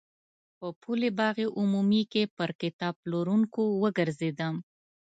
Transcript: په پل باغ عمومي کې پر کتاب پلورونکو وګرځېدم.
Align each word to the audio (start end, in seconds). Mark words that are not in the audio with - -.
په 0.57 0.67
پل 0.81 1.01
باغ 1.17 1.37
عمومي 1.59 2.03
کې 2.11 2.23
پر 2.37 2.49
کتاب 2.61 2.93
پلورونکو 3.01 3.63
وګرځېدم. 3.83 4.55